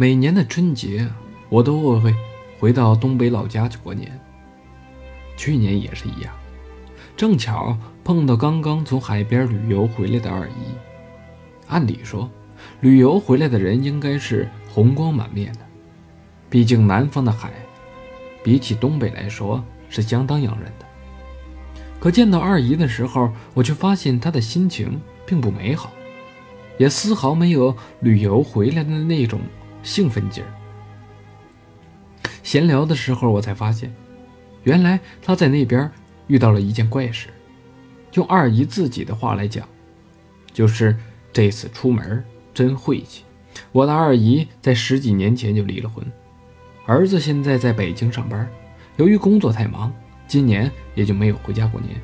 [0.00, 1.06] 每年的春节，
[1.50, 2.14] 我都会
[2.58, 4.18] 回到东北老家去过年。
[5.36, 6.32] 去年也是一样，
[7.18, 10.72] 正巧碰到刚刚从海边旅游回来的二姨。
[11.66, 12.30] 按理说，
[12.80, 15.58] 旅游回来的人应该是红光满面的，
[16.48, 17.52] 毕竟南方的海，
[18.42, 20.86] 比起东北来说是相当养人的。
[21.98, 25.92] 可见到二姨的时候，我却发现她的心情并不美好，
[26.78, 29.38] 也丝毫没有旅游回来的那种。
[29.82, 30.50] 兴奋劲儿。
[32.42, 33.94] 闲聊的时候，我才发现，
[34.64, 35.90] 原来他在那边
[36.26, 37.28] 遇到了一件怪事。
[38.14, 39.68] 用二姨自己的话来讲，
[40.52, 40.96] 就是
[41.32, 43.24] 这次出门真晦气。
[43.70, 46.04] 我的二姨在十几年前就离了婚，
[46.86, 48.48] 儿子现在在北京上班，
[48.96, 49.92] 由于工作太忙，
[50.26, 52.00] 今年也就没有回家过年。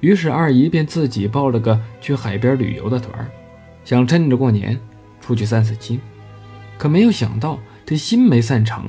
[0.00, 3.28] 于是二姨便自己报了个去海边旅游的团，
[3.84, 4.78] 想趁着过年
[5.20, 6.00] 出去散散心。
[6.78, 8.86] 可没有想到，这心没散成，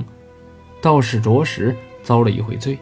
[0.80, 2.78] 倒是着实遭了一回罪。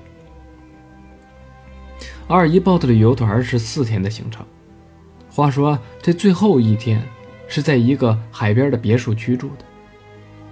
[2.29, 4.45] 二姨报的旅游团是四天的行程，
[5.31, 7.01] 话说这最后一天
[7.47, 9.65] 是在一个海边的别墅居住的，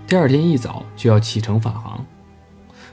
[0.06, 2.04] 第二天一早就要启程返航。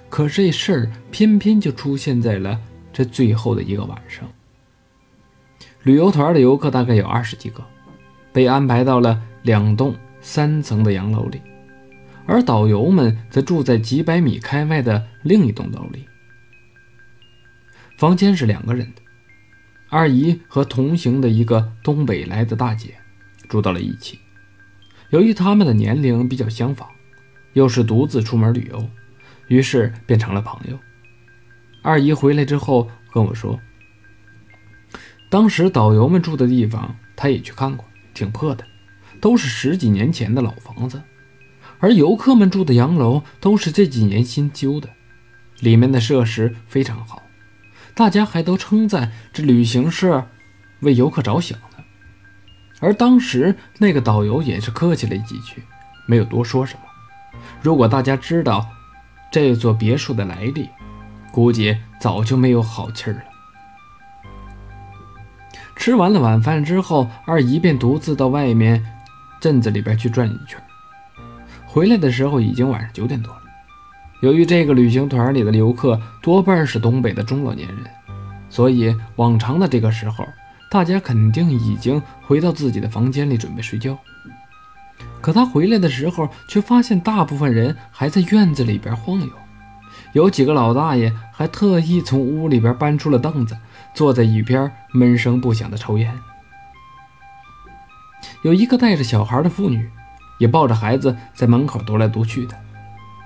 [0.09, 2.59] 可这事儿偏偏就出现在了
[2.92, 4.28] 这最后的一个晚上。
[5.84, 7.64] 旅游团的游客大概有二十几个，
[8.34, 11.40] 被安排到了两栋三层的洋楼里。
[12.25, 16.08] 而导游们则住在几百米开外的另一栋楼里，
[17.97, 19.02] 房间是两个人的。
[19.89, 22.95] 二姨和同行的一个东北来的大姐
[23.50, 24.19] 住到了一起。
[25.09, 26.88] 由于他们的年龄比较相仿，
[27.53, 28.89] 又是独自出门旅游，
[29.50, 30.80] 于是变成了朋友。
[31.81, 33.59] 二姨回来之后跟我说，
[35.30, 38.63] 当时导游们住的地方，她也去看过，挺破的，
[39.19, 41.02] 都是十几年前的老房子。
[41.82, 44.90] 而游客们住的洋楼都是这几年新修的，
[45.60, 47.24] 里面的设施非常好，
[47.94, 50.28] 大家还都称赞这旅行社
[50.81, 51.84] 为游客着想呢。
[52.80, 55.64] 而当时那个导游也是客气了几句，
[56.08, 56.81] 没有多说什么。
[57.62, 58.68] 如果大家知道
[59.31, 60.70] 这座别墅的来历，
[61.31, 63.24] 估计早就没有好气儿了。
[65.75, 68.86] 吃完了晚饭之后，二姨便独自到外面
[69.40, 70.62] 镇子里边去转一圈。
[71.74, 73.40] 回来的时候已经晚上九点多了。
[74.20, 77.78] 由于这个旅行团里的游客多半是东北的中老年人，
[78.50, 80.28] 所以往常的这个时候，
[80.70, 83.98] 大家肯定已经回到自己的房间里准备睡觉。
[85.22, 89.30] 可他回来的时候，却发现大部分人还在院子里边晃悠，
[90.12, 93.58] 有几个老大爷还特意从屋里边搬出了凳子，
[93.96, 96.14] 坐在一边闷声不响的抽烟。
[98.44, 99.90] 有一个带着小孩的妇女。
[100.41, 102.59] 也抱着孩子在门口踱来踱去的，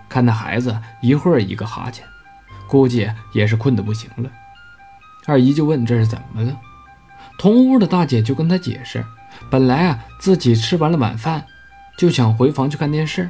[0.10, 2.06] 看那孩子一会儿一个哈欠，
[2.68, 4.30] 估计也是困得不行了。
[5.26, 6.60] 二姨就问这是怎么了，
[7.40, 9.02] 同屋的大姐就跟他解释，
[9.50, 11.46] 本来啊自己吃完了晚饭，
[11.98, 13.30] 就想回房去看电视，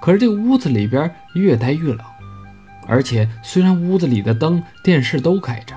[0.00, 2.06] 可是这屋子里边越待越冷，
[2.88, 5.76] 而且虽然屋子里的灯、电视都开着，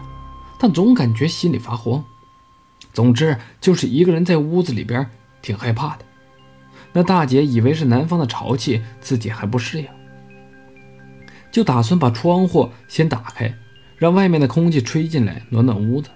[0.57, 2.01] 但总感觉心里发慌。
[2.93, 5.05] 总之就是一个人在屋子里边
[5.41, 6.06] 挺害怕的。
[6.97, 9.87] 那大姐以为是南方的潮气，自己还不适应，
[11.51, 13.53] 就打算把窗户先打开，
[13.97, 16.09] 让外面的空气吹进来，暖暖屋子，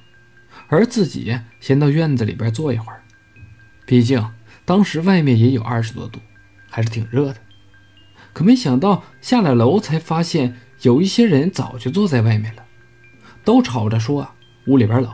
[0.69, 3.03] 而自己先到院子里边坐一会儿。
[3.85, 4.27] 毕竟
[4.65, 6.19] 当时外面也有二十多度，
[6.67, 7.35] 还是挺热的。
[8.33, 12.65] 可没想到下了楼才发现，有一些人早就坐在外面了，
[13.43, 14.27] 都吵着说
[14.65, 15.13] 屋里边冷。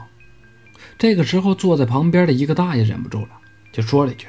[0.98, 3.32] 这个时候，坐在旁边的一个大爷忍不住了，
[3.74, 4.28] 就说了一句。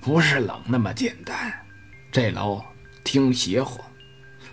[0.00, 1.52] 不是冷那么简单，
[2.10, 2.62] 这楼
[3.04, 3.80] 挺邪乎，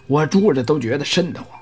[0.08, 1.60] 我住着都觉得瘆得慌。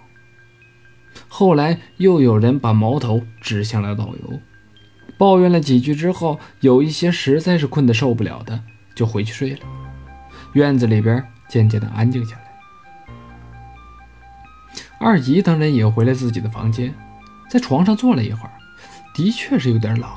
[1.28, 4.40] 后来又有人把矛头指向了导游，
[5.18, 8.62] 抱怨了几句之后，有一些实在是困得受不了的，
[8.96, 9.60] 就回去睡了。
[10.54, 12.42] 院子里边渐渐的安静下来。
[15.00, 16.94] 二姨当然也回了自己的房间，
[17.50, 18.52] 在床上坐了一会儿，
[19.14, 20.10] 的确是有点冷，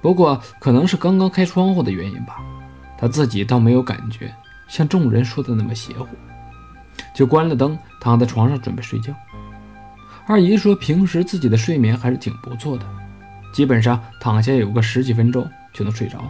[0.00, 2.40] 不过可能是刚刚开窗户的原因吧。
[3.00, 4.32] 他自己倒没有感觉
[4.68, 6.06] 像众人说的那么邪乎，
[7.14, 9.12] 就关了灯，躺在床上准备睡觉。
[10.26, 12.84] 二姨说，平时自己的睡眠还是挺不错的，
[13.52, 16.22] 基本上躺下有个十几分钟就能睡着。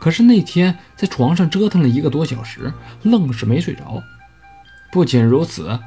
[0.00, 2.72] 可是那天在床上折腾了一个多小时，
[3.02, 4.02] 愣是没睡着。
[4.90, 5.78] 不仅如此，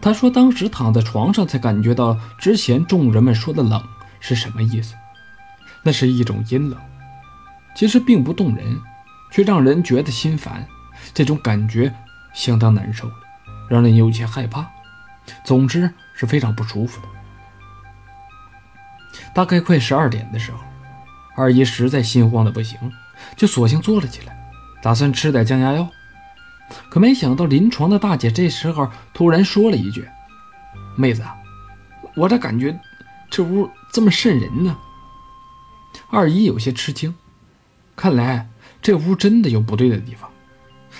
[0.00, 3.82] 他说当时躺在床上才感觉到之前众人们说的冷
[4.20, 4.94] 是什么意思，
[5.82, 6.78] 那是一种阴冷，
[7.74, 8.80] 其实并不动人。
[9.30, 10.66] 却让人觉得心烦，
[11.14, 11.94] 这种感觉
[12.34, 13.10] 相当难受，
[13.68, 14.66] 让人有些害怕。
[15.44, 17.08] 总之是非常不舒服的。
[19.32, 20.58] 大概快十二点的时候，
[21.36, 22.78] 二姨实在心慌的不行，
[23.36, 24.36] 就索性坐了起来，
[24.82, 25.88] 打算吃点降压药。
[26.88, 30.08] 可没想到临床的大姐这时候突然说了一句
[30.96, 31.22] ：“妹子，
[32.16, 32.78] 我咋感觉
[33.28, 34.76] 这屋这么渗人呢。”
[36.10, 37.14] 二姨有些吃惊，
[37.94, 38.48] 看来
[38.82, 40.30] 这屋真的有不对的地方。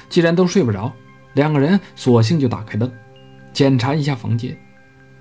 [0.09, 0.93] 既然都睡不着，
[1.35, 2.91] 两个人索性就打开灯，
[3.53, 4.57] 检查一下房间。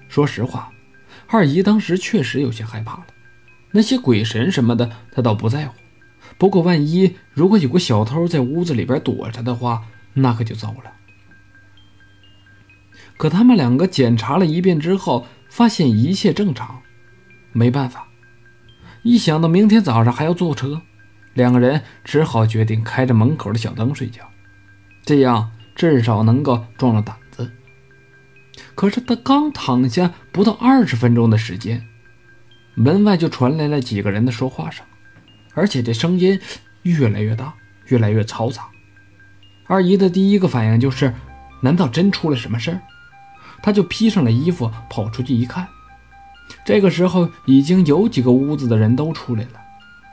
[0.08, 0.72] 说实话，
[1.28, 3.06] 二姨当时确实有些害怕了。
[3.72, 5.76] 那些鬼神什么的，她倒不在乎。
[6.38, 9.84] 不过万一如果有个小偷在屋子里边躲着的话，
[10.14, 10.94] 那可就糟了。
[13.18, 16.82] 可他们两个检查了一遍之后，发现一切正常。
[17.52, 18.08] 没办法，
[19.04, 20.82] 一想到明天早上还要坐车，
[21.40, 24.30] 两个人只好决定开着门口的小灯睡觉，
[25.06, 27.50] 这样至少能够壮壮胆子。
[28.76, 31.86] 可是他刚躺下不到二十分钟的时间，
[32.76, 34.86] 门外就传来了几个人的说话声，
[35.54, 36.38] 而且这声音
[36.82, 37.54] 越来越大，
[37.88, 38.68] 越来越嘈杂。
[39.66, 41.14] 二姨的第一个反应就是，
[41.62, 42.82] 难道真出了什么事儿？
[43.64, 45.66] 她就披上了衣服跑出去一看，
[46.66, 49.62] 这个时候已经有几个屋子的人都出来了，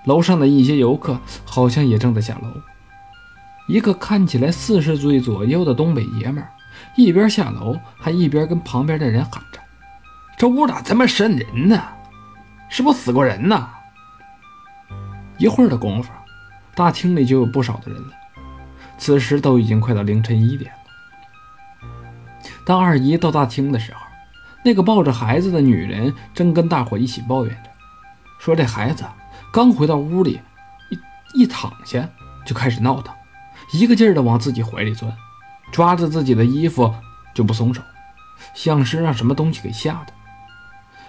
[0.07, 2.49] 楼上的一些游客好像也正在下楼。
[3.69, 6.51] 一个看起来四十岁左右的东北爷们儿，
[6.97, 9.61] 一边下楼还一边跟旁边的人喊着
[10.39, 11.83] ：“这屋咋这么渗人呢？
[12.69, 13.69] 是不死过人呢？”
[15.39, 16.11] 一会儿的功夫，
[16.75, 18.13] 大厅里就有不少的人了。
[18.97, 20.79] 此时都已经快到凌晨一点了。
[22.65, 24.01] 当二姨到大厅的时候，
[24.65, 27.71] 那个抱着孩子的女人正跟大伙一起抱怨着，
[28.39, 29.05] 说这孩子
[29.57, 30.39] 刚回到屋里，
[30.91, 32.07] 一一躺下
[32.45, 33.15] 就开始闹腾，
[33.73, 35.11] 一个劲儿的往自己怀里钻，
[35.73, 36.95] 抓着自己的衣服
[37.35, 37.81] 就不松手，
[38.53, 40.13] 像是让什么东西给吓的。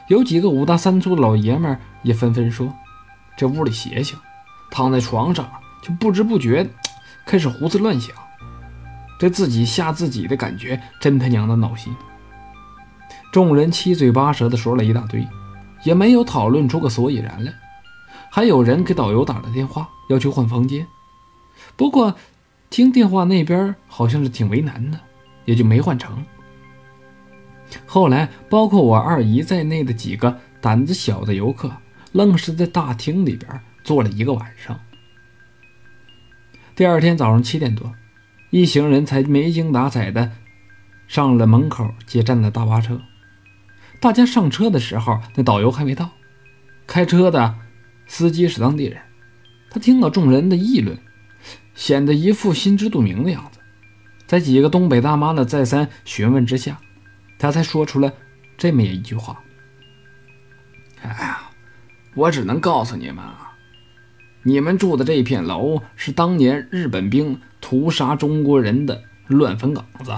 [0.07, 2.73] 有几个五大三粗的老爷们也纷纷说，
[3.35, 4.17] 这屋里邪性，
[4.71, 5.45] 躺在床上
[5.81, 6.65] 就不知不觉。
[7.25, 8.15] 开始胡思乱想，
[9.19, 11.93] 这自己吓自己的感觉真他娘的闹心。
[13.29, 15.27] 众人七嘴八舌的说了一大堆，
[15.83, 17.51] 也没有讨论出个所以然来。
[18.31, 20.87] 还有人给导游打了电话，要求换房间。
[21.75, 22.15] 不过
[22.69, 24.99] 听电话那边好像是挺为难的，
[25.45, 26.23] 也就没换成。
[27.85, 31.71] 后来，包括我二姨在内的几个胆子小的游客，
[32.11, 34.79] 愣是在大厅里边坐了一个晚上。
[36.75, 37.93] 第二天早上七点多，
[38.51, 40.31] 一行人才没精打采的
[41.07, 43.01] 上了门口接站的大巴车。
[43.99, 46.11] 大家上车的时候，那导游还没到。
[46.85, 47.55] 开车的
[48.07, 49.01] 司机是当地人，
[49.69, 50.97] 他听到众人的议论，
[51.75, 53.59] 显得一副心知肚明的样子。
[54.25, 56.77] 在几个东北大妈的再三询问之下，
[57.37, 58.11] 他才说出了
[58.57, 59.39] 这么一句话
[61.01, 61.39] ：“哎呀，
[62.15, 63.43] 我只能告诉你们啊。”
[64.43, 70.13] 你们住的这片楼是当年日本兵屠杀中国人的乱坟岗子，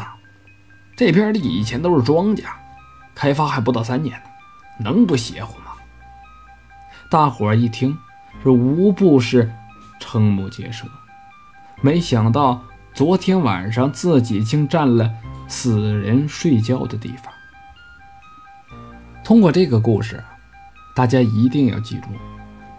[0.96, 2.44] 这片地以前都是庄稼，
[3.16, 5.69] 开发还不到三年呢，能不邪乎吗？
[7.10, 7.98] 大伙儿一听，
[8.44, 9.52] 是无不是
[10.00, 10.86] 瞠目结舌。
[11.82, 12.62] 没想到
[12.94, 15.12] 昨天晚上自己竟占了
[15.48, 17.34] 死人睡觉的地方。
[19.24, 20.24] 通过这个故事，
[20.96, 22.10] 大家一定要记住。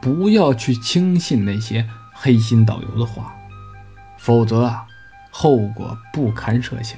[0.00, 3.34] 不要去轻信那些黑心导游的话，
[4.16, 4.86] 否则啊，
[5.32, 6.96] 后果不堪设想。